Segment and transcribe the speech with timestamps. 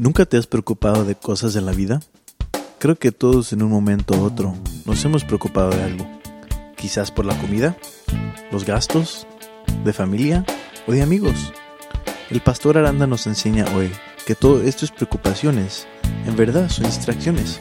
[0.00, 2.00] ¿Nunca te has preocupado de cosas en la vida?
[2.78, 6.08] Creo que todos en un momento u otro nos hemos preocupado de algo.
[6.74, 7.76] Quizás por la comida,
[8.50, 9.26] los gastos,
[9.84, 10.46] de familia
[10.86, 11.52] o de amigos.
[12.30, 13.90] El pastor Aranda nos enseña hoy
[14.26, 15.86] que todo esto es preocupaciones,
[16.24, 17.58] en verdad son distracciones,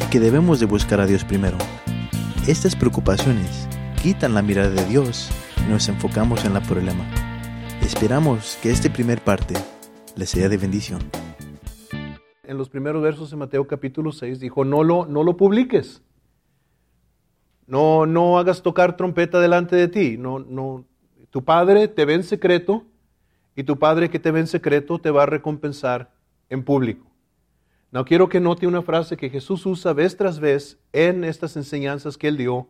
[0.00, 1.58] y que debemos de buscar a Dios primero.
[2.46, 3.66] Estas preocupaciones
[4.00, 5.28] quitan la mirada de Dios
[5.66, 7.04] y nos enfocamos en el problema.
[7.82, 9.54] Esperamos que esta primer parte
[10.14, 11.00] les sea de bendición.
[12.48, 16.02] En los primeros versos de Mateo capítulo 6 dijo, no lo, no lo publiques.
[17.66, 20.16] No, no hagas tocar trompeta delante de ti.
[20.16, 20.86] No, no,
[21.28, 22.86] tu padre te ve en secreto
[23.54, 26.10] y tu padre que te ve en secreto te va a recompensar
[26.48, 27.04] en público.
[27.90, 32.16] No quiero que note una frase que Jesús usa vez tras vez en estas enseñanzas
[32.16, 32.66] que él dio,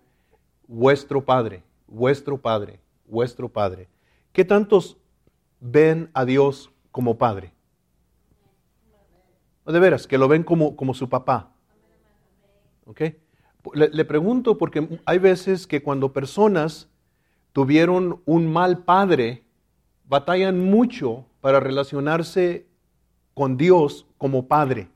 [0.67, 3.87] vuestro padre, vuestro padre, vuestro padre.
[4.33, 4.97] ¿Qué tantos
[5.61, 7.53] ven a Dios como padre?
[9.69, 11.53] De veras, que lo ven como, como su papá.
[12.87, 13.03] ¿Ok?
[13.75, 16.89] Le, pregunto porque hay veces que cuando personas
[17.53, 19.45] tuvieron un mal padre,
[20.09, 22.67] batallan mucho para relacionarse
[23.35, 24.89] con Dios como padre.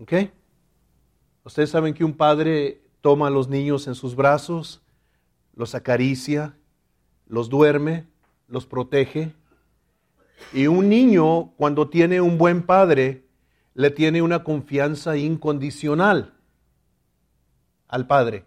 [0.00, 0.12] ¿Ok?
[1.44, 4.82] Ustedes saben que un padre toma a los niños en sus brazos,
[5.54, 6.56] los acaricia,
[7.28, 8.06] los duerme,
[8.48, 9.32] los protege.
[10.52, 13.24] Y un niño, cuando tiene un buen padre,
[13.74, 16.34] le tiene una confianza incondicional
[17.88, 18.44] al padre.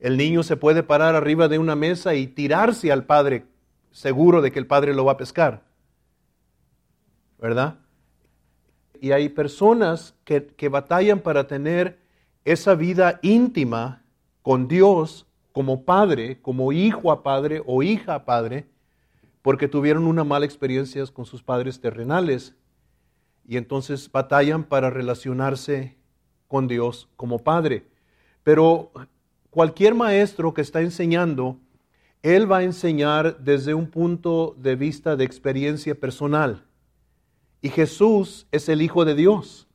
[0.00, 3.46] El niño se puede parar arriba de una mesa y tirarse al padre,
[3.90, 5.64] seguro de que el padre lo va a pescar.
[7.38, 7.78] ¿Verdad?
[9.00, 11.98] Y hay personas que, que batallan para tener
[12.44, 14.02] esa vida íntima
[14.42, 18.66] con Dios como padre, como hijo a padre o hija a padre,
[19.42, 22.54] porque tuvieron una mala experiencia con sus padres terrenales.
[23.46, 25.96] Y entonces batallan para relacionarse
[26.48, 27.86] con Dios como padre.
[28.42, 28.90] Pero
[29.50, 31.58] cualquier maestro que está enseñando,
[32.22, 36.64] él va a enseñar desde un punto de vista de experiencia personal.
[37.60, 39.68] Y Jesús es el Hijo de Dios.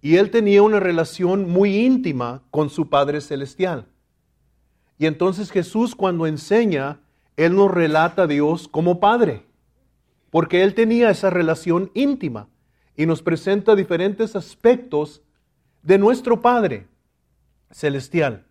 [0.00, 3.86] Y él tenía una relación muy íntima con su Padre Celestial.
[4.98, 7.00] Y entonces Jesús cuando enseña,
[7.38, 9.44] él nos relata a Dios como Padre,
[10.28, 12.48] porque él tenía esa relación íntima
[12.96, 15.22] y nos presenta diferentes aspectos
[15.82, 16.88] de nuestro Padre
[17.70, 18.44] Celestial.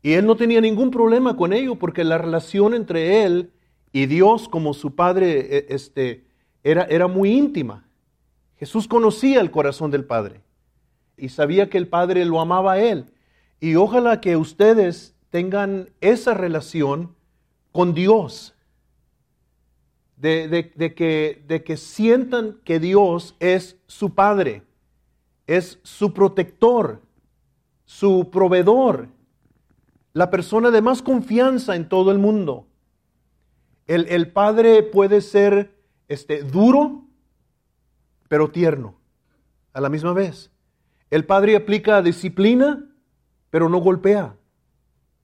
[0.00, 3.50] Y él no tenía ningún problema con ello porque la relación entre él
[3.90, 6.24] y Dios como su padre e, este,
[6.62, 7.88] era, era muy íntima.
[8.58, 10.40] Jesús conocía el corazón del Padre
[11.16, 13.06] y sabía que el Padre lo amaba a él.
[13.58, 17.16] Y ojalá que ustedes tengan esa relación
[17.72, 18.54] con Dios,
[20.16, 24.62] de, de, que, de que sientan que Dios es su Padre,
[25.46, 27.02] es su protector,
[27.84, 29.08] su proveedor,
[30.12, 32.66] la persona de más confianza en todo el mundo.
[33.86, 35.74] El, padre puede ser
[36.06, 37.02] este, duro,
[38.28, 38.94] pero tierno
[39.72, 40.52] a la misma vez.
[41.10, 42.88] El padre aplica disciplina,
[43.50, 44.36] pero no golpea.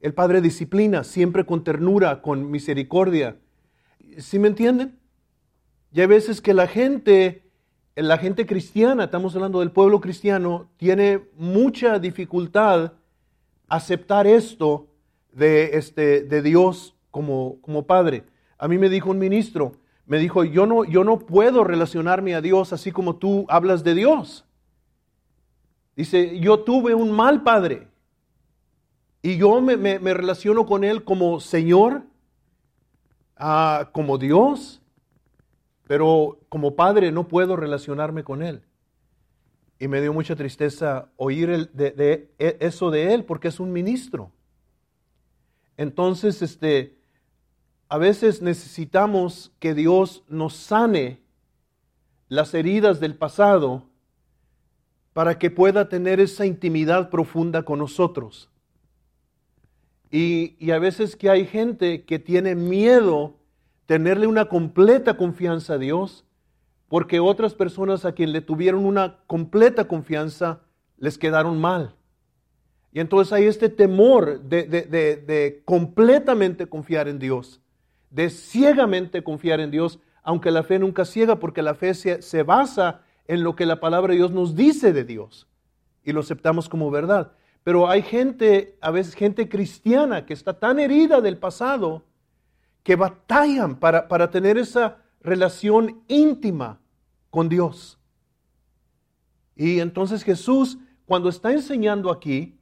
[0.01, 3.37] El padre disciplina siempre con ternura, con misericordia.
[4.19, 4.99] ¿Sí me entienden?
[5.93, 7.51] Y hay veces que la gente,
[7.95, 12.93] la gente cristiana, estamos hablando del pueblo cristiano, tiene mucha dificultad
[13.69, 14.89] aceptar esto
[15.33, 18.25] de, este, de Dios como, como Padre.
[18.59, 19.73] A mí me dijo un ministro,
[20.07, 23.95] me dijo, yo no, yo no puedo relacionarme a Dios así como tú hablas de
[23.95, 24.45] Dios.
[25.97, 27.89] Dice, yo tuve un mal padre
[29.27, 32.05] y yo me, relaciono con Él como Señor,
[33.37, 34.81] ah, como Dios,
[35.89, 38.63] pero como padre no puedo relacionarme con Él.
[39.81, 44.31] Y me dio mucha tristeza oír de, e, eso de él, porque es un ministro.
[45.77, 46.97] Entonces, este,
[47.89, 51.21] a veces necesitamos que Dios nos sane
[52.29, 53.83] las heridas del pasado
[55.13, 58.51] para que pueda tener esa intimidad profunda con nosotros.
[60.11, 63.35] Y, a veces que hay gente que tiene miedo
[63.87, 66.25] tenerle una completa confianza a Dios
[66.89, 70.61] porque otras personas a quien le tuvieron una completa confianza
[70.99, 71.95] les quedaron mal.
[72.93, 77.61] Y entonces hay este temor de, completamente confiar en Dios,
[78.11, 82.43] de ciegamente confiar en Dios, aunque la fe nunca ciega, porque la fe se, se
[82.43, 85.49] basa en lo que la palabra de Dios nos dice de Dios
[86.05, 87.33] y lo aceptamos como verdad.
[87.67, 92.05] Pero hay gente, a veces gente cristiana, que está tan herida del pasado,
[92.85, 96.79] que batallan para, para tener esa relación íntima
[97.29, 97.99] con Dios.
[99.57, 102.57] Y entonces Jesús, cuando está enseñando aquí,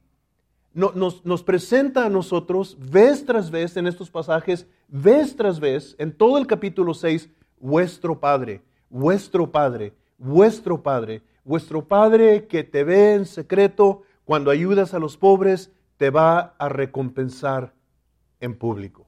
[0.73, 6.17] nos, nos, presenta a nosotros vez tras vez en estos pasajes, vez tras vez, en
[6.17, 7.29] todo el capítulo 6,
[7.59, 14.93] vuestro Padre, vuestro Padre, vuestro Padre, vuestro Padre que te ve en secreto, cuando ayudas
[14.93, 17.73] a los pobres, te va a recompensar
[18.39, 19.07] en público.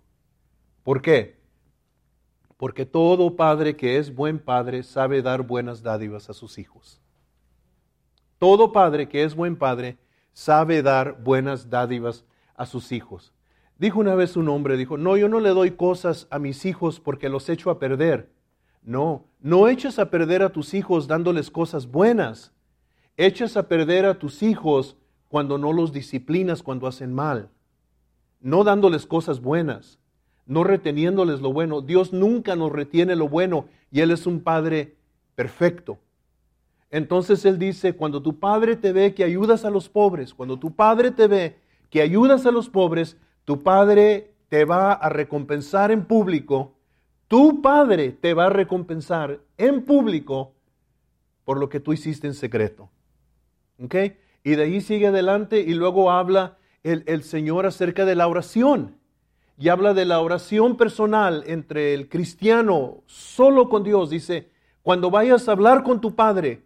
[0.84, 1.38] ¿Por qué?
[2.56, 7.02] Porque todo padre que es buen padre sabe dar buenas dádivas a sus hijos.
[8.40, 9.98] Todo padre que es buen padre
[10.34, 12.24] sabe dar buenas dádivas
[12.56, 13.34] a sus hijos.
[13.80, 17.00] Dijo una vez un hombre, dijo, no, yo no le doy cosas a mis hijos
[17.00, 18.32] porque los echo a perder.
[18.82, 22.54] No, no eches a perder a tus hijos dándoles cosas buenas.
[23.18, 24.96] Echas a perder a tus hijos
[25.38, 27.52] cuando no los disciplinas cuando hacen mal.
[28.42, 30.00] No dándoles cosas buenas,
[30.48, 31.82] no reteniéndoles lo bueno.
[31.82, 34.96] Dios nunca nos retiene lo bueno y Él es un Padre
[35.36, 36.00] perfecto.
[36.90, 40.74] Entonces Él dice, cuando tu Padre te ve que ayudas a los pobres, cuando tu
[40.74, 41.60] Padre te ve
[41.92, 46.74] que ayudas a los pobres, tu Padre te va a recompensar en público,
[47.28, 50.54] tu Padre te va a recompensar en público
[51.46, 52.90] por lo que tú hiciste en secreto.
[53.80, 53.94] ¿Ok?
[54.48, 58.96] Y de ahí sigue adelante y luego habla el, el Señor acerca de la oración.
[59.60, 64.10] Y habla de la oración personal entre el cristiano solo con Dios.
[64.10, 64.48] Dice,
[64.84, 66.64] cuando vayas a hablar con tu Padre,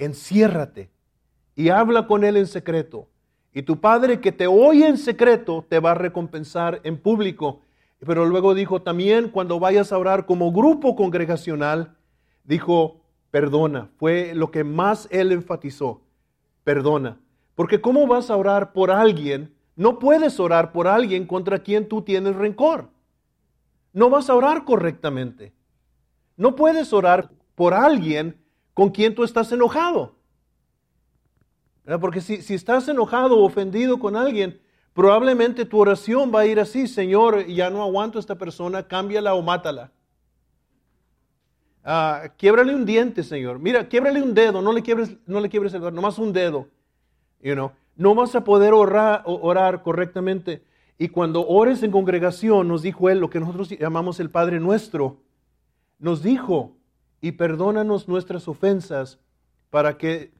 [0.00, 0.90] enciérrate
[1.54, 3.06] y habla con Él en secreto.
[3.54, 7.60] Y tu Padre que te oye en secreto te va a recompensar en público.
[8.04, 11.94] Pero luego dijo también, cuando vayas a orar como grupo congregacional,
[12.42, 13.88] dijo, perdona.
[13.98, 16.02] Fue lo que más Él enfatizó,
[16.64, 17.19] perdona.
[17.60, 19.54] Porque ¿cómo vas a orar por alguien?
[19.76, 22.88] No puedes orar por alguien contra quien tú tienes rencor.
[23.92, 25.52] No vas a orar correctamente.
[26.38, 28.42] No puedes orar por alguien
[28.72, 30.16] con quien tú estás enojado.
[32.00, 34.58] Porque si, si, estás enojado o ofendido con alguien,
[34.94, 39.34] probablemente tu oración va a ir así, Señor, ya no aguanto a esta persona, cámbiala
[39.34, 39.92] o mátala.
[41.84, 43.58] Uh, quiebrale un diente, Señor.
[43.58, 46.66] Mira, quiebrale un dedo, no le quiebres, no le quiebres el dedo, nomás un dedo.
[47.42, 47.72] You know?
[47.96, 50.62] No vas a poder orar, orar correctamente.
[50.98, 55.18] Y cuando ores en congregación, nos dijo Él lo que nosotros llamamos el Padre Nuestro,
[55.98, 56.76] nos dijo,
[57.20, 59.18] y perdónanos nuestras ofensas
[59.70, 60.32] para que,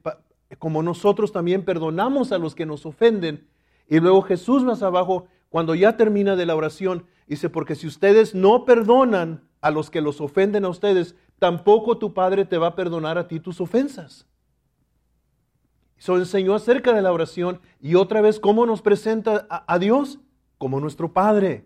[0.59, 3.47] como nosotros también perdonamos a los que nos ofenden.
[3.87, 8.33] Y luego Jesús más abajo, cuando ya termina de la oración, dice, porque si ustedes
[8.35, 12.75] no perdonan a los que los ofenden a ustedes, tampoco tu Padre te va a
[12.75, 14.27] perdonar a ti tus ofensas.
[16.01, 20.17] Eso enseñó acerca de la oración y otra vez cómo nos presenta a, a Dios
[20.57, 21.63] como nuestro Padre,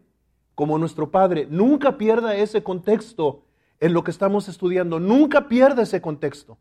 [0.55, 1.47] como nuestro Padre.
[1.49, 3.43] Nunca pierda ese contexto
[3.79, 4.99] en lo que estamos estudiando.
[4.99, 6.57] Nunca pierda ese contexto,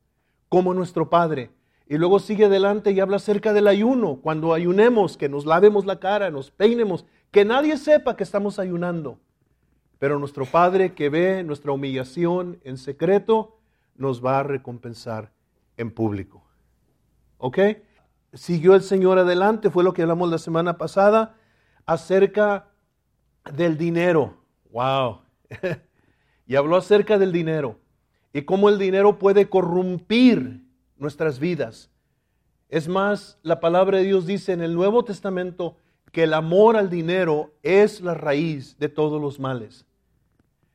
[0.49, 1.51] como nuestro Padre.
[1.89, 4.21] Y luego sigue adelante y habla acerca del ayuno.
[4.23, 9.19] Cuando ayunemos, que nos lavemos la cara, nos peinemos, que nadie sepa que estamos ayunando.
[9.99, 13.59] Pero nuestro Padre que ve nuestra humillación en secreto,
[13.97, 15.33] nos va a recompensar
[15.77, 16.44] en público.
[17.47, 17.59] ¿Ok?
[18.33, 21.37] Siguió el Señor adelante, fue lo que hablamos la semana pasada,
[21.85, 22.71] acerca
[23.53, 24.39] del dinero.
[24.71, 25.21] ¡Wow!
[26.47, 27.79] y habló acerca del dinero
[28.33, 30.65] y cómo el dinero puede corrompir
[30.97, 31.91] nuestras vidas.
[32.71, 35.77] Es más, la palabra de Dios dice en el Nuevo Testamento
[36.13, 39.85] que el amor al dinero es la raíz de todos los males.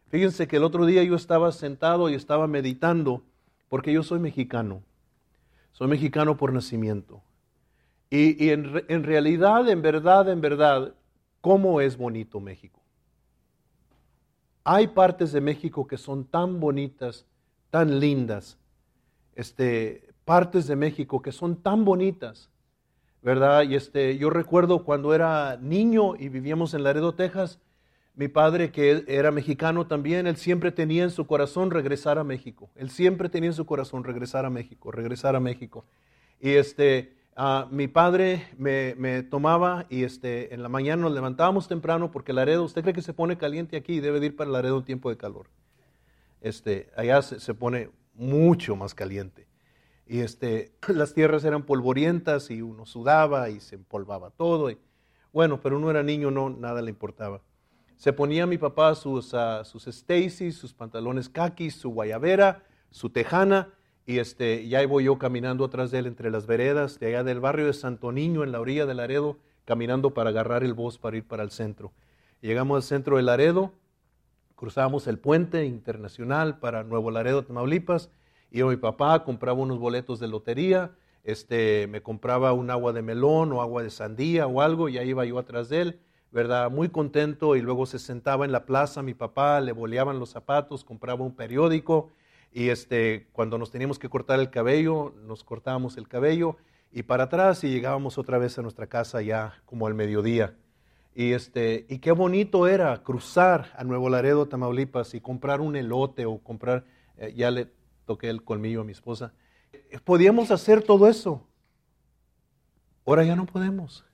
[0.09, 3.23] Fíjense que el otro día yo estaba sentado y estaba meditando,
[3.69, 4.83] porque yo soy mexicano.
[5.71, 7.21] Soy mexicano por nacimiento.
[8.09, 10.95] Y, en, en realidad, en verdad, en verdad,
[11.41, 12.79] ¿cómo es bonito México?
[14.63, 17.25] Hay partes de México que son tan bonitas,
[17.69, 18.57] tan lindas.
[19.35, 22.49] Este, partes de México que son tan bonitas,
[23.21, 23.63] ¿verdad?
[23.63, 27.59] Y este, yo recuerdo cuando era niño y vivíamos en Laredo, Texas,
[28.19, 32.69] mi padre, que era mexicano también, él siempre tenía en su corazón regresar a México.
[32.75, 35.85] Él siempre tenía en su corazón regresar a México, regresar a México.
[36.39, 42.11] Y este, Ah, mi padre me, tomaba y este, en la mañana nos levantábamos temprano
[42.11, 44.83] porque Laredo, usted cree que se pone caliente aquí y debe ir para Laredo un
[44.83, 45.47] tiempo de calor.
[46.41, 49.47] Este, allá se, pone mucho más caliente.
[50.05, 54.69] Y este, las tierras eran polvorientas y uno sudaba y se empolvaba todo.
[55.31, 57.41] Bueno, pero uno era niño, no, nada le importaba.
[57.99, 63.73] Se ponía mi papá sus, uh, sus Stacy, sus pantalones kakis, su guayabera, su tejana
[64.05, 67.41] y este, ya voy yo caminando atrás de él entre las veredas de allá del
[67.41, 71.17] barrio de Santo Niño, en la orilla de Laredo, caminando para agarrar el bus para
[71.17, 71.91] ir para el centro.
[72.39, 73.73] Llegamos al centro de Laredo,
[74.55, 78.11] cruzamos el puente internacional para Nuevo Laredo, Tamaulipas,
[78.49, 83.51] Iba mi papá, compraba unos boletos de lotería, este, me compraba un agua de melón
[83.51, 85.99] o agua de sandía o algo, y ahí iba yo atrás de él,
[86.31, 86.69] ¿verdad?
[86.69, 90.83] Muy contento, y luego se sentaba en la plaza mi papá, le boleaban los zapatos,
[90.83, 92.11] compraba un periódico,
[92.51, 96.57] y este, cuando nos teníamos que cortar el cabello, nos cortábamos el cabello,
[96.91, 100.55] y para atrás, y llegábamos otra vez a nuestra casa ya como al mediodía.
[101.15, 106.25] Y, este, y qué bonito era cruzar a Nuevo Laredo, Tamaulipas, y comprar un elote
[106.25, 106.85] o comprar,
[107.17, 107.71] eh, ya le
[108.05, 109.33] toqué el colmillo a mi esposa,
[110.03, 111.45] podíamos hacer todo eso.
[113.05, 114.05] Ahora ya no podemos.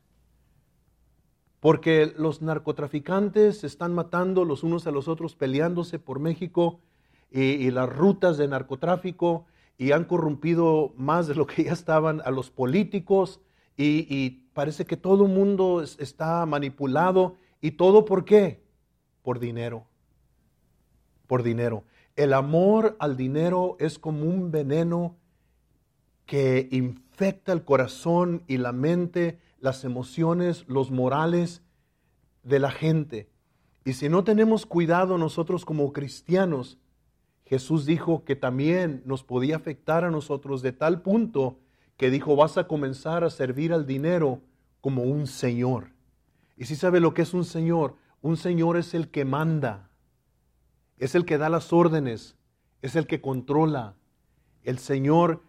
[1.65, 6.79] Porque los narcotraficantes están matando los unos a los otros, peleándose por México
[7.31, 12.29] y, las rutas de narcotráfico y han corrompido más de lo que ya estaban a
[12.29, 13.41] los políticos
[13.75, 18.61] y, parece que todo el mundo está manipulado y todo por qué?
[19.23, 19.87] Por dinero.
[21.25, 21.83] Por dinero.
[22.15, 25.15] El amor al dinero es como un veneno
[26.27, 31.63] que infecta el corazón y la mente, las emociones, los morales
[32.43, 33.29] de la gente.
[33.83, 36.77] Y si no tenemos cuidado nosotros como cristianos,
[37.45, 41.57] Jesús dijo que también nos podía afectar a nosotros de tal punto
[41.97, 44.41] que dijo, vas a comenzar a servir al dinero
[44.81, 45.93] como un señor.
[46.57, 49.89] Y si sabe lo que es un señor, un señor es el que manda,
[50.99, 52.35] es el que da las órdenes,
[52.83, 53.95] es el que controla.
[54.63, 55.41] El Señor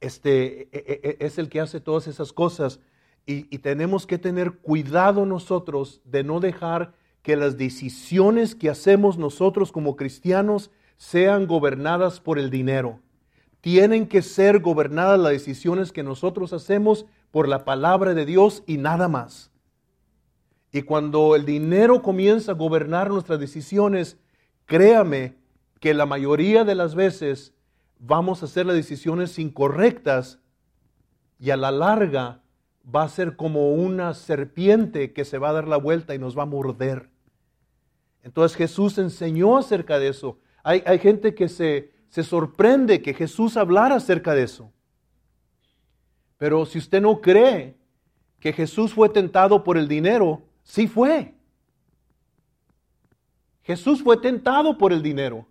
[0.00, 2.80] este, e, e, e, es el que hace todas esas cosas
[3.24, 9.70] y, tenemos que tener cuidado nosotros de no dejar que las decisiones que hacemos nosotros
[9.70, 13.00] como cristianos sean gobernadas por el dinero.
[13.60, 18.76] Tienen que ser gobernadas las decisiones que nosotros hacemos por la palabra de Dios y
[18.76, 19.52] nada más.
[20.72, 24.16] Y cuando el dinero comienza a gobernar nuestras decisiones,
[24.66, 25.36] créame
[25.78, 27.54] que la mayoría de las veces
[28.00, 30.40] vamos a hacer las decisiones incorrectas
[31.38, 32.41] y a la larga
[32.84, 36.36] va a ser como una serpiente que se va a dar la vuelta y nos
[36.36, 37.10] va a morder.
[38.22, 40.38] Entonces Jesús enseñó acerca de eso.
[40.62, 44.70] Hay, hay gente que se, se sorprende que Jesús hablara acerca de eso.
[46.38, 47.76] Pero si usted no cree
[48.40, 51.34] que Jesús fue tentado por el dinero, sí fue.
[53.62, 55.46] Jesús fue tentado por el dinero.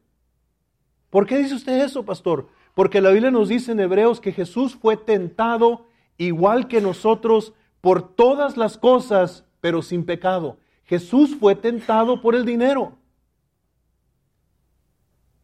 [1.10, 2.50] ¿Por qué dice usted eso, pastor?
[2.74, 5.88] Porque la Biblia nos dice en Hebreos que Jesús fue tentado
[6.26, 10.58] igual que nosotros por todas las cosas, pero sin pecado.
[10.84, 12.98] Jesús fue tentado por el dinero.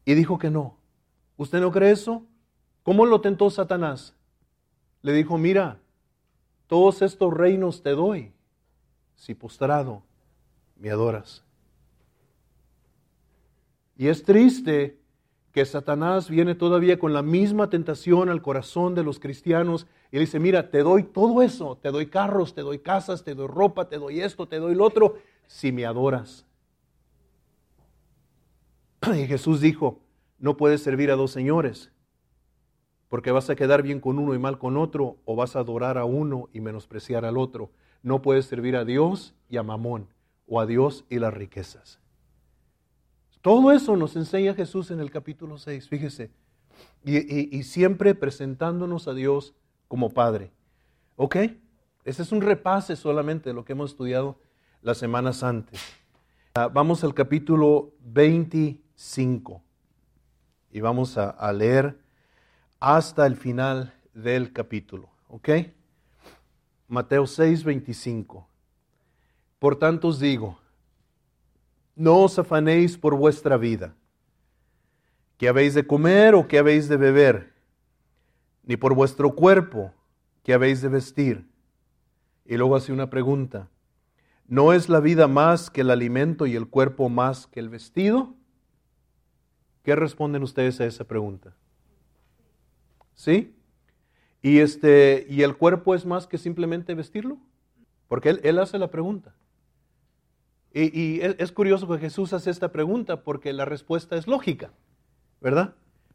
[0.05, 0.77] Y dijo que no.
[1.35, 2.23] ¿Usted no cree eso?
[2.83, 4.13] ¿Cómo lo tentó Satanás?
[5.01, 5.79] Le dijo, mira,
[6.67, 8.33] todos estos reinos te doy
[9.15, 10.03] si postrado
[10.75, 11.43] me adoras.
[13.97, 14.99] Y es triste
[15.57, 20.39] que Satanás viene todavía con la misma tentación al corazón de los cristianos y dice,
[20.39, 23.97] mira, te doy todo eso, te doy carros, te doy casas, te doy ropa, te
[23.97, 25.15] doy esto, te doy lo otro,
[25.47, 26.45] si me adoras.
[29.15, 29.99] Y Jesús dijo,
[30.37, 31.91] no puedes servir a dos señores,
[33.09, 35.97] porque vas a quedar bien con uno y mal con otro, o vas a adorar
[35.97, 37.71] a uno y menospreciar al otro.
[38.03, 40.07] No puedes servir a Dios y a Mamón,
[40.45, 41.99] o a Dios y las riquezas.
[43.41, 46.31] Todo eso nos enseña Jesús en el capítulo 6, fíjese.
[47.03, 49.55] Y, siempre presentándonos a Dios
[49.87, 50.51] como Padre.
[51.15, 51.37] ¿Ok?
[52.03, 54.39] Ese es un repase solamente de lo que hemos estudiado
[54.81, 55.81] las semanas antes.
[56.55, 59.61] Ah, vamos al capítulo 25
[60.71, 61.99] y vamos a, a leer
[62.79, 65.09] hasta el final del capítulo.
[65.29, 65.49] ¿Ok?
[66.87, 68.47] Mateo 6, 25.
[69.59, 70.59] Por tanto os digo,
[71.97, 73.95] no os afanéis por vuestra vida,
[75.37, 77.53] qué habéis de comer o qué habéis de beber,
[78.63, 79.91] ni por vuestro cuerpo,
[80.43, 81.47] qué habéis de vestir.
[82.45, 83.67] Y luego hace una pregunta,
[84.47, 88.35] ¿no es la vida más que el alimento y el cuerpo más que el vestido?
[89.83, 91.55] ¿Qué responden ustedes a esa pregunta?
[93.15, 93.55] ¿Sí?
[94.43, 97.39] Y, este, ¿Y el cuerpo es más que simplemente vestirlo?
[98.07, 99.33] Porque él, él hace la pregunta.
[100.79, 104.71] Y, es curioso que Jesús hace esta pregunta porque la respuesta es lógica,
[105.41, 105.73] ¿verdad?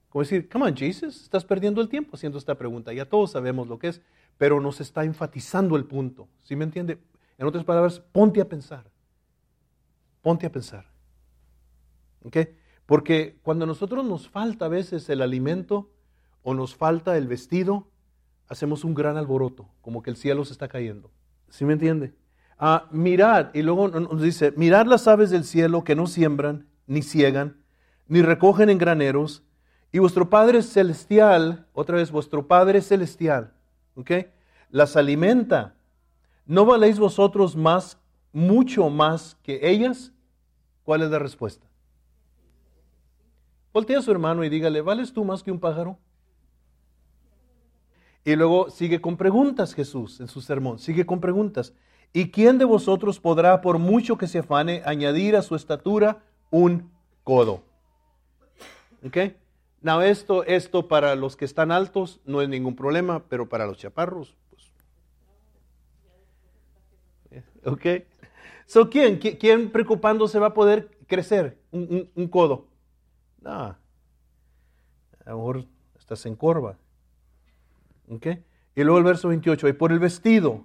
[0.08, 2.92] Como decir, come on, Jesus, estás perdiendo el tiempo haciendo esta pregunta.
[2.92, 4.02] Ya todos sabemos lo que es,
[4.38, 6.28] pero nos está enfatizando el punto.
[6.44, 6.98] ¿Sí me entiende?
[7.38, 8.88] En otras palabras, ponte a pensar.
[10.20, 10.86] Ponte a pensar.
[12.22, 12.36] ¿Ok?
[12.86, 15.90] Porque cuando a nosotros nos falta a veces el alimento
[16.44, 17.88] o nos falta el vestido,
[18.46, 21.10] hacemos un gran alboroto, como que el cielo se está cayendo.
[21.48, 22.14] ¿Sí me entiende?
[22.64, 27.02] Ah, mirad, y luego nos dice, mirad las aves del cielo que no siembran, ni
[27.02, 27.56] ciegan,
[28.06, 29.42] ni recogen en graneros,
[29.90, 33.52] Y vuestro Padre Celestial, otra vez, vuestro Padre Celestial,
[33.96, 34.12] ¿ok?
[34.70, 35.74] Las alimenta.
[36.46, 37.98] ¿No valéis vosotros más,
[38.32, 40.12] mucho más que ellas?
[40.84, 41.66] ¿Cuál es la respuesta?
[43.72, 45.98] Voltea a su hermano y dígale, ¿vales tú más que un pájaro?
[48.24, 51.74] Y luego sigue con preguntas Jesús en su sermón, sigue con preguntas.
[52.12, 56.90] ¿Y quién de vosotros podrá, por mucho que se afane, añadir a su estatura un
[57.24, 57.62] codo?
[59.04, 59.16] ¿Ok?
[59.80, 63.78] Now, esto, esto para los que están altos no es ningún problema, pero para los
[63.78, 64.72] chaparros, pues.
[67.64, 68.04] ¿Ok?
[68.66, 72.68] So, ¿quién, quién preocupándose va a poder crecer un, codo?
[73.40, 73.76] No.
[75.24, 75.64] A lo mejor
[75.98, 76.76] estás en corva.
[78.74, 80.64] Y luego el verso 28, y por el vestido,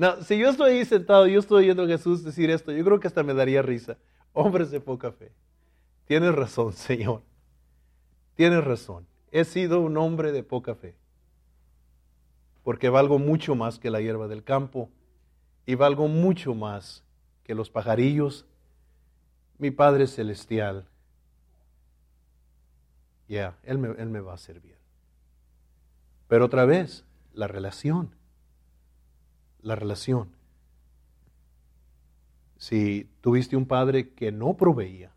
[0.00, 2.98] No, si yo estoy ahí sentado yo estoy oyendo a Jesús decir esto, yo creo
[2.98, 3.98] que hasta me daría risa.
[4.32, 5.30] Hombres de poca fe.
[6.06, 7.20] Tienes razón, Señor.
[8.34, 9.06] Tienes razón.
[9.30, 10.96] He sido un hombre de poca fe.
[12.64, 14.88] Porque valgo mucho más que la hierba del campo
[15.66, 17.04] y valgo mucho más
[17.44, 18.46] que los pajarillos.
[19.58, 20.88] Mi Padre Celestial.
[23.28, 24.78] Ya, él, me, él me va a servir.
[26.26, 27.04] Pero otra vez,
[27.34, 28.18] la relación
[29.62, 30.28] la relación.
[32.58, 35.12] Si tuviste un padre que no proveía,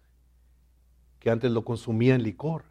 [1.19, 2.63] que antes lo consumía en licor,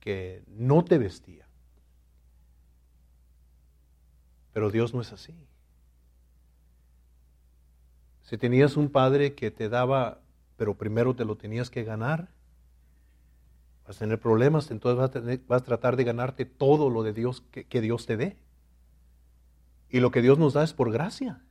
[0.00, 1.46] que no te vestía,
[4.52, 5.34] pero Dios no es así.
[8.22, 10.20] Si tenías un padre que te daba,
[10.56, 12.28] pero primero te lo tenías que ganar,
[13.86, 17.02] vas a tener problemas, entonces vas a, tener, vas a tratar de ganarte todo lo
[17.02, 18.36] de Dios que, que Dios te dé.
[19.90, 21.42] Y lo que Dios nos da es por gracia.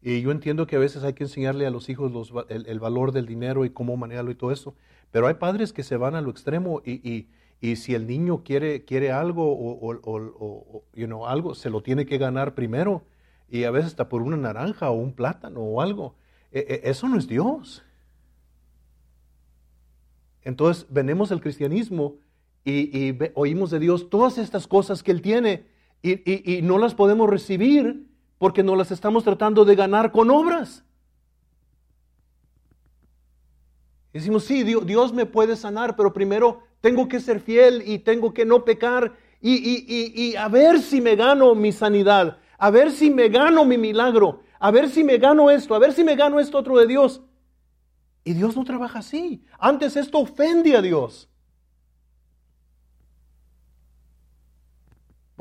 [0.00, 3.26] Y yo entiendo que a veces hay que enseñarle a los hijos el, valor del
[3.26, 4.74] dinero y cómo manejarlo y todo eso.
[5.10, 7.28] Pero hay padres que se van a lo extremo y,
[7.76, 12.54] si el niño quiere, quiere algo o, you know, algo, se lo tiene que ganar
[12.54, 13.04] primero.
[13.48, 16.16] Y a veces hasta por una naranja o un plátano o algo.
[16.50, 17.84] E, e, eso no es Dios.
[20.42, 22.16] Entonces venimos al cristianismo
[22.64, 25.71] y, y oímos de Dios todas estas cosas que Él tiene
[26.02, 28.06] y, no las podemos recibir
[28.38, 30.84] porque no las estamos tratando de ganar con obras.
[34.12, 38.44] decimos, sí, Dios, me puede sanar, pero primero tengo que ser fiel y tengo que
[38.44, 43.28] no pecar y, y, a ver si me gano mi sanidad, a ver si me
[43.28, 46.58] gano mi milagro, a ver si me gano esto, a ver si me gano esto
[46.58, 47.22] otro de Dios.
[48.24, 49.44] Y Dios no trabaja así.
[49.58, 51.28] Antes esto ofende a Dios.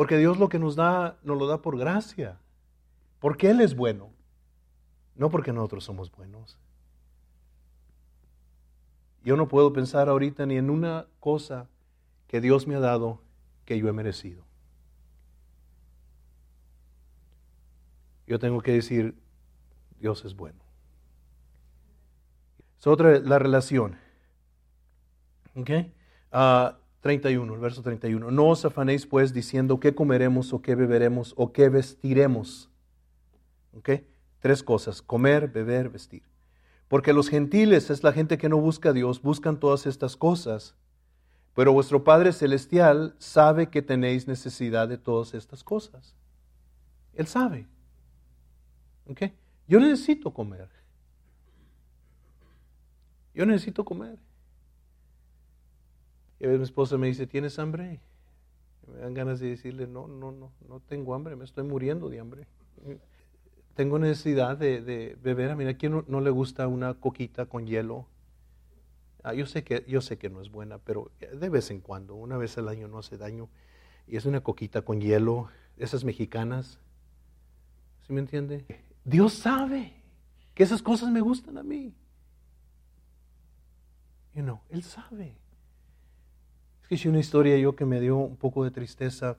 [0.02, 2.40] Porque Dios lo que nos da, nos lo da por gracia.
[3.20, 4.10] Porque Él es bueno.
[5.14, 6.58] No porque nosotros somos buenos.
[9.24, 11.70] Yo no puedo pensar ahorita ni en una cosa
[12.28, 13.22] que Dios me ha dado
[13.64, 14.44] que yo he merecido.
[18.26, 19.14] Yo tengo que decir,
[20.00, 20.64] Dios es bueno.
[22.80, 24.00] Es otra, la relación.
[25.54, 25.70] ¿Ok?
[26.34, 28.32] Uh, 31, el verso 31.
[28.32, 32.70] No os afanéis pues diciendo qué comeremos o qué beberemos o qué vestiremos.
[33.74, 33.90] ¿Ok?
[34.40, 36.24] Tres cosas, comer, beber, vestir.
[36.88, 40.76] Porque los gentiles es la gente que no busca a Dios, buscan todas estas cosas.
[41.56, 46.16] Pero vuestro Padre Celestial sabe que tenéis necesidad de todas estas cosas.
[47.14, 47.68] Él sabe.
[49.08, 49.24] ¿Ok?
[49.68, 50.70] Yo necesito comer.
[53.34, 54.20] Yo necesito comer.
[56.42, 58.00] Y a veces mi esposa me dice, ¿tienes hambre?
[58.88, 62.20] me dan ganas de decirle, no, no, no, no tengo hambre, me estoy muriendo de
[62.20, 62.48] hambre.
[63.76, 65.56] Tengo necesidad de, beber.
[65.56, 68.08] Mira, ¿a quién no, le gusta una coquita con hielo?
[69.22, 72.16] Ah, yo, sé que, yo sé que no es buena, pero de vez en cuando,
[72.16, 73.48] una vez al año no hace daño.
[74.08, 76.80] Y es una coquita con hielo, esas mexicanas.
[78.08, 78.66] ¿Sí me entiende?
[79.06, 79.94] Dios sabe
[80.56, 81.94] que esas cosas me gustan a mí.
[84.34, 85.38] You know, Él sabe.
[86.92, 89.38] Hice una historia yo que me dio un poco de tristeza.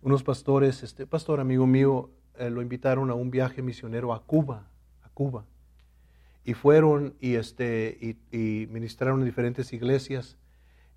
[0.00, 4.70] Unos pastores, este pastor amigo mío, eh, lo invitaron a un viaje misionero a Cuba,
[5.02, 5.44] a Cuba.
[6.42, 10.38] Y fueron y, este, y, ministraron en diferentes iglesias.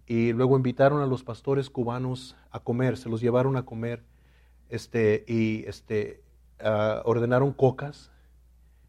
[0.07, 4.01] y luego invitaron a los pastores cubanos a comer, se los llevaron a comer
[4.69, 6.23] este, y este,
[6.61, 8.09] ah, ordenaron cocas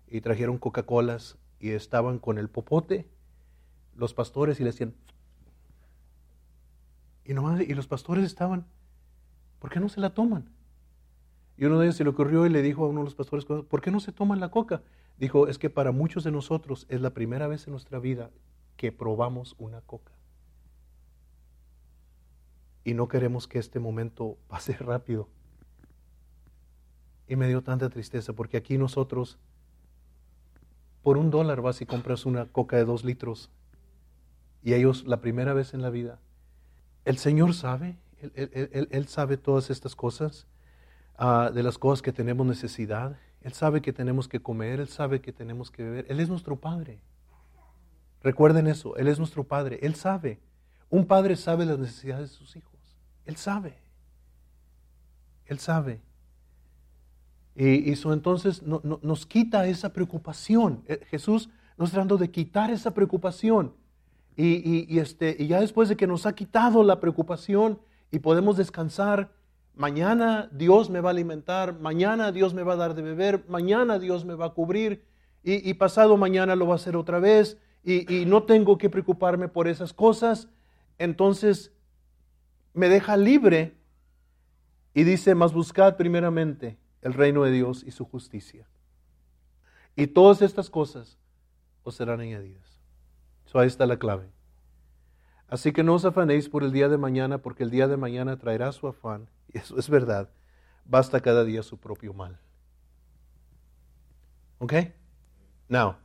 [0.07, 3.09] y trajeron Coca-Colas y estaban con el popote
[3.96, 4.94] los pastores y le decían,
[7.24, 7.35] y,
[7.74, 8.66] los pastores estaban,
[9.59, 10.50] ¿por qué no se la toman?
[11.56, 13.44] Y uno de ellos se le ocurrió y le dijo a uno de los pastores,
[13.44, 14.83] ¿por qué no se toman la coca?
[15.18, 18.30] Dijo, es que para muchos de nosotros es la primera vez en nuestra vida
[18.76, 20.12] que probamos una coca.
[22.83, 25.28] Y no queremos que este momento pase rápido.
[27.28, 29.38] Y me dio tanta tristeza porque aquí nosotros,
[31.02, 33.50] por un dólar vas y compras una coca de dos litros.
[34.62, 36.18] Y ellos la primera vez en la vida.
[37.04, 37.96] El Señor sabe,
[38.34, 40.46] Él, sabe todas estas cosas,
[41.16, 43.16] ah, de las cosas que tenemos necesidad.
[43.42, 46.06] Él sabe que tenemos que comer, Él sabe que tenemos que beber.
[46.08, 47.00] Él es nuestro Padre.
[48.22, 50.38] Recuerden eso, Él es nuestro Padre, Él sabe.
[50.90, 52.80] Un padre sabe las necesidades de sus hijos.
[53.24, 53.78] Él sabe.
[55.46, 56.02] Él sabe.
[57.54, 60.82] Y, eso entonces nos quita esa preocupación.
[60.88, 63.72] Eh, Jesús nos tratando de quitar esa preocupación.
[64.42, 67.79] Y, este, y ya después de que nos ha quitado la preocupación
[68.11, 69.31] y podemos descansar,
[69.81, 73.98] Mañana Dios me va a alimentar, mañana Dios me va a dar de beber, mañana
[73.98, 75.07] Dios me va a cubrir
[75.42, 79.68] y, pasado mañana lo va a hacer otra vez y, no tengo que preocuparme por
[79.68, 80.48] esas cosas.
[80.98, 81.72] Entonces
[82.74, 83.74] me deja libre
[84.92, 88.68] y dice, más buscad primeramente el reino de Dios y su justicia.
[89.96, 91.16] Y todas estas cosas
[91.85, 92.69] os serán añadidas.
[93.50, 94.30] So, ahí está la clave.
[95.48, 98.38] Así que no os afanéis por el día de mañana, porque el día de mañana
[98.38, 100.30] traerá su afán y eso es verdad,
[100.84, 102.38] basta cada día su propio mal.
[104.58, 104.74] ¿Ok?
[105.68, 105.96] Now,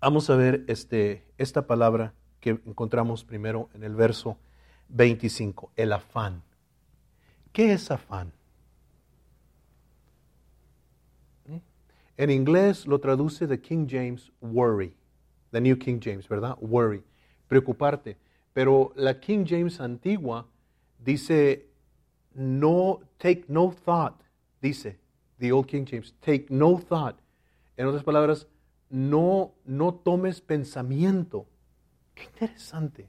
[0.00, 4.38] vamos a ver este, esta palabra que encontramos primero en el verso
[4.88, 6.42] 25, el afán.
[7.52, 8.32] ¿Qué es afán?
[12.16, 14.97] En inglés lo traduce de King James worry,
[15.50, 16.56] the New King James, ¿verdad?
[16.60, 17.02] Worry,
[17.48, 18.16] preocuparte.
[18.52, 20.46] Pero la King James antigua
[20.98, 21.68] dice
[22.34, 24.20] no, take no thought,
[24.60, 24.98] dice
[25.38, 27.16] the Old King James, take no thought.
[27.76, 28.48] En otras palabras,
[28.90, 31.46] no, no tomes pensamiento.
[32.14, 33.08] Qué interesante.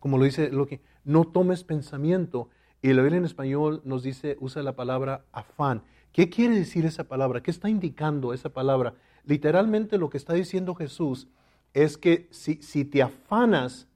[0.00, 2.48] Como lo dice lo que, no tomes pensamiento.
[2.80, 5.82] Y la Biblia en español nos dice, usa la palabra afán.
[6.12, 7.42] ¿Qué quiere decir esa palabra?
[7.42, 8.94] ¿Qué está indicando esa palabra?
[9.24, 11.28] Literalmente lo que está diciendo Jesús
[11.74, 13.86] es que si, si te afanas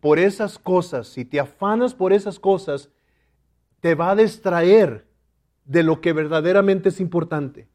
[0.00, 2.90] por esas cosas, si te afanas por esas cosas,
[3.80, 5.06] te va a distraer
[5.64, 7.68] de lo que verdaderamente es importante.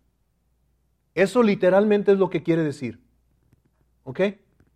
[1.15, 2.99] Eso literalmente es lo que quiere decir.
[4.03, 4.19] ¿Ok?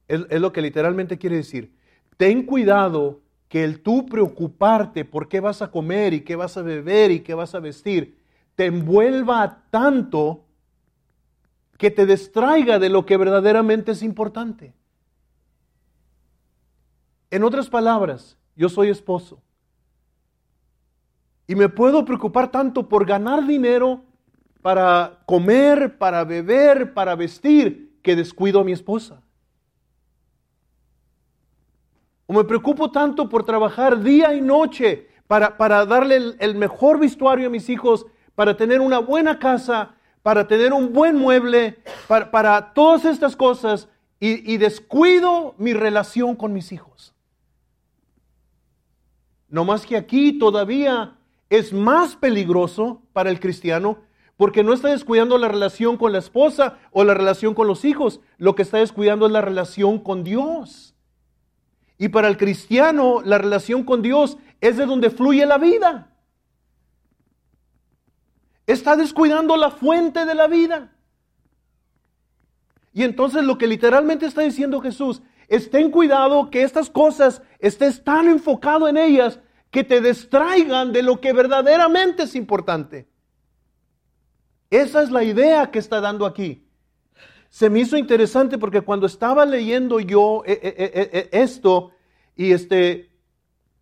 [0.08, 1.74] Es, lo que literalmente quiere decir.
[2.16, 6.62] Ten cuidado que el tú preocuparte por qué vas a comer y qué vas a
[6.62, 8.18] beber y qué vas a vestir,
[8.56, 10.46] te envuelva tanto
[11.78, 14.74] que te distraiga de lo que verdaderamente es importante.
[17.30, 19.42] En otras palabras, yo soy esposo.
[21.48, 24.04] Y me puedo preocupar tanto por ganar dinero
[24.62, 29.22] para comer, para beber, para vestir, que descuido a mi esposa.
[32.26, 37.48] O me preocupo tanto por trabajar día y noche para, para darle el, mejor vestuario
[37.48, 39.96] a mis hijos, para tener una buena casa,
[40.28, 43.88] para tener un buen mueble, para, todas estas cosas,
[44.20, 47.14] y, descuido mi relación con mis hijos.
[49.48, 51.16] No más que aquí todavía
[51.50, 54.00] es más peligroso para el cristiano
[54.36, 58.20] porque no está descuidando la relación con la esposa o la relación con los hijos,
[58.38, 60.94] lo que está descuidando es la relación con Dios.
[61.98, 66.17] Y para el cristiano la relación con Dios es de donde fluye la vida.
[68.68, 70.92] Está descuidando la fuente de la vida.
[72.94, 78.04] Y entonces lo que literalmente está diciendo Jesús es ten cuidado que estas cosas estés
[78.04, 79.40] tan enfocado en ellas
[79.72, 83.08] que te distraigan de lo que verdaderamente es importante.
[84.70, 86.68] Esa es la idea que está dando aquí.
[87.50, 91.92] Se me hizo interesante porque cuando estaba leyendo yo eh, eh, eh, esto
[92.36, 93.10] y este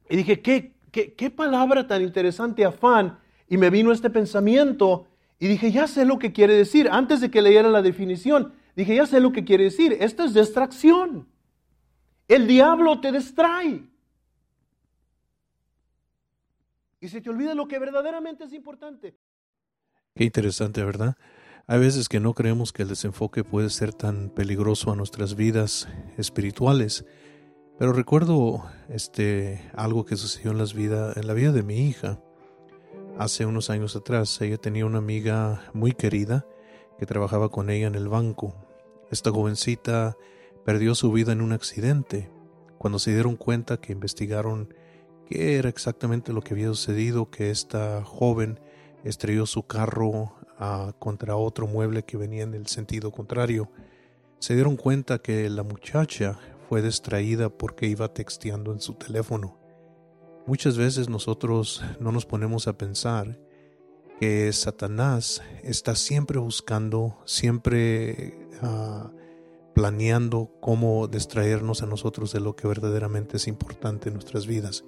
[0.09, 3.17] y dije, ¿qué, qué, palabra tan interesante, afán.
[3.47, 5.07] Y me vino este pensamiento
[5.39, 6.89] y dije, ya sé lo que quiere decir.
[6.91, 9.97] Antes de que leyera la definición, dije, ya sé lo que quiere decir.
[9.99, 11.27] Esto es distracción.
[12.27, 13.83] El diablo te distrae.
[17.05, 19.15] y se te olvida lo que verdaderamente es importante.
[20.15, 21.15] Qué interesante, ¿verdad?
[21.67, 25.87] Hay veces que no creemos que el desenfoque puede ser tan peligroso a nuestras vidas
[26.17, 27.05] espirituales
[27.77, 32.19] Pero recuerdo este algo que sucedió en, las vida, en la vida de mi hija.
[33.17, 36.45] Hace unos años atrás, ella tenía una amiga muy querida
[36.99, 38.53] que trabajaba con ella en el banco.
[39.09, 40.17] Esta jovencita
[40.65, 42.29] perdió su vida en un accidente.
[42.77, 44.73] Cuando se dieron cuenta que investigaron
[45.29, 48.59] qué era exactamente lo que había sucedido, que esta joven
[49.05, 53.71] estrelló su carro ah, contra otro mueble que venía en el sentido contrario,
[54.39, 59.64] se dieron cuenta que la muchacha fue distraída porque iba texteando en su teléfono.
[60.47, 63.39] Muchas veces nosotros no nos ponemos a pensar
[64.19, 69.09] que Satanás está siempre buscando, siempre uh,
[69.73, 74.85] planeando cómo distraernos a nosotros de lo que verdaderamente es importante en nuestras vidas.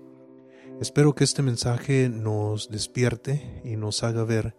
[0.80, 4.56] Espero que este mensaje nos despierte y nos haga ver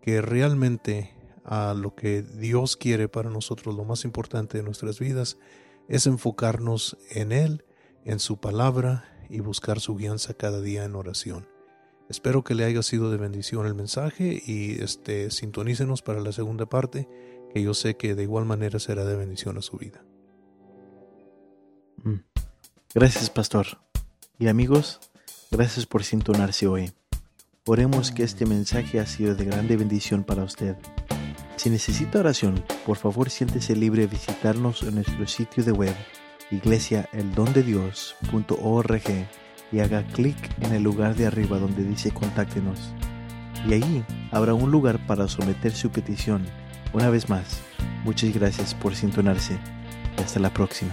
[0.00, 5.36] que realmente a lo que Dios quiere para nosotros, lo más importante de nuestras vidas,
[5.86, 7.64] es enfocarnos en Él,
[8.06, 11.46] en su palabra y buscar su guianza cada día en oración.
[12.08, 16.66] Espero que le haya sido de bendición el mensaje y este sintonícenos para la segunda
[16.66, 17.08] parte
[17.54, 20.04] que yo sé que de igual manera será de bendición a su vida.
[22.02, 22.16] Mm.
[22.94, 23.66] Gracias, pastor.
[24.38, 24.98] Y amigos,
[25.50, 26.92] gracias por sintonarse hoy.
[27.66, 30.76] Oremos que este mensaje ha sido de grande bendición para usted.
[31.56, 35.94] Si necesita oración, por favor siéntese libre de visitarnos en nuestro sitio de web
[36.50, 39.02] iglesiaeldondedios.org
[39.72, 42.92] y haga clic en el lugar de arriba donde dice contáctenos.
[43.68, 46.46] Y ahí habrá un lugar para someter su petición
[46.92, 47.60] una vez más,
[48.02, 49.56] muchas gracias por sintonarse
[50.18, 50.92] y hasta la próxima.